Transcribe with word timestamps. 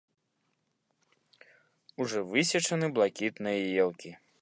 Ужо 2.05 2.19
высечаны 2.33 2.85
блакітныя 2.97 3.59
елкі. 3.87 4.11